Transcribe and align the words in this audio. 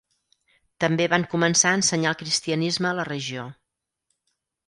També 0.83 1.05
van 1.13 1.25
començar 1.33 1.73
a 1.73 1.79
ensenyar 1.81 2.13
el 2.13 2.17
cristianisme 2.23 2.91
a 2.93 2.93
la 3.01 3.07
regió. 3.13 3.47